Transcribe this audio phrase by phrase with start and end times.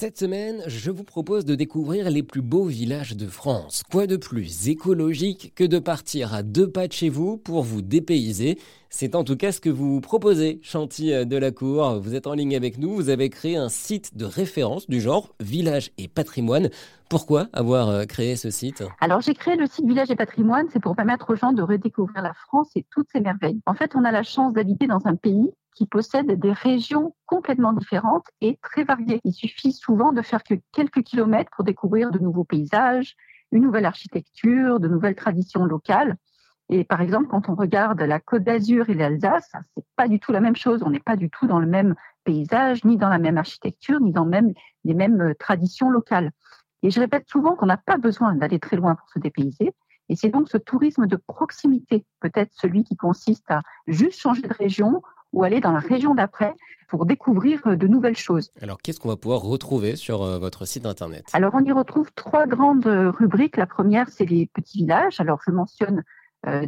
[0.00, 3.82] Cette semaine, je vous propose de découvrir les plus beaux villages de France.
[3.90, 7.82] Quoi de plus écologique que de partir à deux pas de chez vous pour vous
[7.82, 8.60] dépayser?
[8.90, 11.98] C'est en tout cas ce que vous proposez, Chanty de la Cour.
[12.00, 15.34] Vous êtes en ligne avec nous, vous avez créé un site de référence du genre
[15.40, 16.70] Village et Patrimoine.
[17.10, 18.84] Pourquoi avoir euh, créé ce site?
[19.00, 22.22] Alors j'ai créé le site Village et Patrimoine, c'est pour permettre aux gens de redécouvrir
[22.22, 23.60] la France et toutes ses merveilles.
[23.66, 27.74] En fait, on a la chance d'habiter dans un pays qui possède des régions complètement
[27.74, 29.20] différentes et très variées.
[29.22, 33.14] Il suffit souvent de faire que quelques kilomètres pour découvrir de nouveaux paysages,
[33.52, 36.16] une nouvelle architecture, de nouvelles traditions locales.
[36.70, 40.32] Et par exemple, quand on regarde la Côte d'Azur et l'Alsace, c'est pas du tout
[40.32, 40.82] la même chose.
[40.82, 44.12] On n'est pas du tout dans le même paysage, ni dans la même architecture, ni
[44.12, 44.52] dans même
[44.84, 46.30] les mêmes euh, traditions locales.
[46.82, 49.74] Et je répète souvent qu'on n'a pas besoin d'aller très loin pour se dépayser.
[50.08, 54.54] Et c'est donc ce tourisme de proximité, peut-être celui qui consiste à juste changer de
[54.54, 56.54] région ou aller dans la région d'après
[56.88, 58.50] pour découvrir euh, de nouvelles choses.
[58.60, 61.26] Alors, qu'est-ce qu'on va pouvoir retrouver sur euh, votre site internet?
[61.32, 63.56] Alors, on y retrouve trois grandes euh, rubriques.
[63.56, 65.20] La première, c'est les petits villages.
[65.20, 66.02] Alors, je mentionne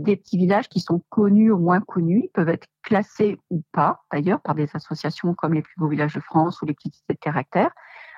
[0.01, 2.23] des petits villages qui sont connus ou moins connus.
[2.25, 6.13] Ils peuvent être classés ou pas, d'ailleurs, par des associations comme les plus beaux villages
[6.13, 7.71] de France ou les petites cités de caractère.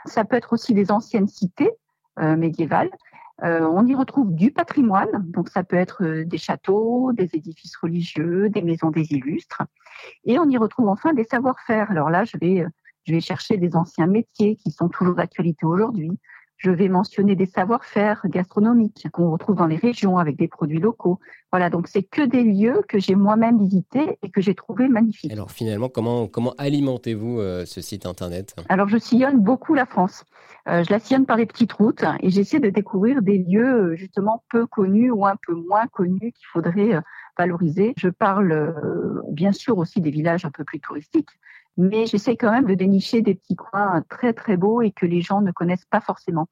[0.06, 1.70] Ça peut être aussi des anciennes cités
[2.19, 2.91] médiévales.
[3.44, 7.76] Euh, on y retrouve du patrimoine, donc ça peut être euh, des châteaux, des édifices
[7.76, 9.62] religieux, des maisons des illustres,
[10.24, 11.90] et on y retrouve enfin des savoir-faire.
[11.90, 12.68] Alors là, je vais, euh,
[13.04, 16.12] je vais chercher des anciens métiers qui sont toujours d'actualité aujourd'hui,
[16.62, 21.19] je vais mentionner des savoir-faire gastronomiques qu'on retrouve dans les régions avec des produits locaux.
[21.50, 25.32] Voilà, donc c'est que des lieux que j'ai moi-même visités et que j'ai trouvé magnifiques.
[25.32, 28.54] Alors finalement, comment, comment alimentez-vous euh, ce site internet?
[28.69, 30.24] Alors je sillonne beaucoup la France.
[30.69, 33.97] Euh, je la sillonne par les petites routes et j'essaie de découvrir des lieux euh,
[33.97, 37.02] justement peu connus ou un peu moins connus qu'il faudrait
[37.36, 37.92] valoriser.
[37.97, 38.72] Je parle
[39.30, 41.30] bien sûr aussi des villages un peu plus touristiques,
[41.77, 45.20] mais j'essaie quand même de dénicher des petits coins très très beaux et que les
[45.20, 46.48] gens ne connaissent pas forcément.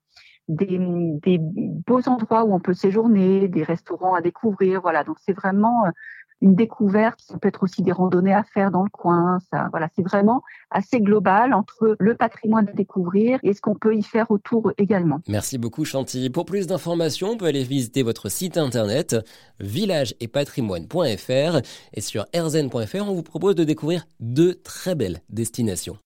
[0.48, 5.04] Des, des beaux endroits où on peut séjourner, des restaurants à découvrir, voilà.
[5.04, 5.90] Donc c'est vraiment euh,
[6.40, 7.20] une découverte.
[7.20, 9.38] Ça peut être aussi des randonnées à faire dans le coin.
[9.50, 13.94] Ça, voilà, c'est vraiment assez global entre le patrimoine à découvrir et ce qu'on peut
[13.94, 15.20] y faire autour également.
[15.28, 16.30] Merci beaucoup Chantilly.
[16.30, 19.16] Pour plus d'informations, on peut aller visiter votre site internet
[19.60, 21.60] villageetpatrimoine.fr
[21.92, 25.98] et sur erzen.fr, on vous propose de découvrir deux très belles destinations.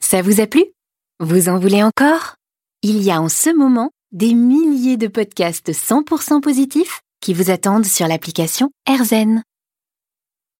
[0.00, 0.64] Ça vous a plu?
[1.20, 2.34] Vous en voulez encore?
[2.82, 7.84] Il y a en ce moment des milliers de podcasts 100% positifs qui vous attendent
[7.84, 9.42] sur l'application AirZen.